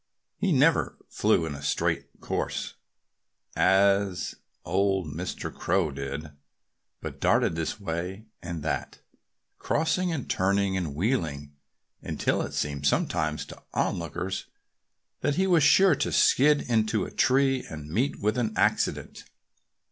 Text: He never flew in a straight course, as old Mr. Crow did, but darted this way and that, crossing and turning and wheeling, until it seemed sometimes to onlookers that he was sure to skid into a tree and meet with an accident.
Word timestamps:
He 0.39 0.51
never 0.51 0.97
flew 1.09 1.45
in 1.45 1.53
a 1.53 1.61
straight 1.61 2.07
course, 2.21 2.73
as 3.55 4.33
old 4.65 5.05
Mr. 5.05 5.53
Crow 5.53 5.91
did, 5.91 6.31
but 7.01 7.19
darted 7.19 7.55
this 7.55 7.79
way 7.79 8.25
and 8.41 8.63
that, 8.63 8.97
crossing 9.59 10.11
and 10.11 10.27
turning 10.27 10.75
and 10.75 10.95
wheeling, 10.95 11.53
until 12.01 12.41
it 12.41 12.55
seemed 12.55 12.87
sometimes 12.87 13.45
to 13.45 13.61
onlookers 13.75 14.47
that 15.19 15.35
he 15.35 15.45
was 15.45 15.61
sure 15.61 15.93
to 15.93 16.11
skid 16.11 16.63
into 16.63 17.05
a 17.05 17.11
tree 17.11 17.63
and 17.69 17.87
meet 17.87 18.17
with 18.19 18.39
an 18.39 18.53
accident. 18.57 19.25